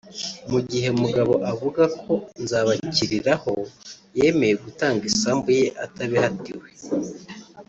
[0.51, 2.13] Mu gihe Mugabo avuga ko
[2.43, 3.53] Nzabakiriraho
[4.17, 6.67] yemeye gutanga isambu ye atabihatiwe